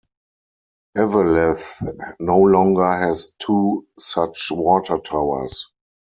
Eveleth 0.97 1.77
no 2.19 2.39
longer 2.39 2.87
has 2.91 3.35
two 3.37 3.85
such 3.99 4.47
water 4.49 4.97
towers. 4.97 5.69